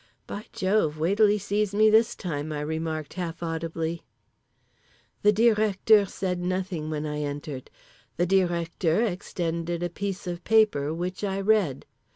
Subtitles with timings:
[0.25, 0.97] "By Jove!
[0.97, 4.01] wait till he sees me this time," I remarked half audibly….
[5.21, 7.69] The Directeur said nothing when I entered.
[8.17, 11.85] The Directeur extended a piece of paper, which I read.